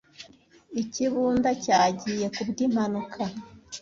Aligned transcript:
Ikibunda 0.81 1.49
cyagiye 1.63 2.25
ku 2.35 2.41
bw'impanuka. 2.49 3.23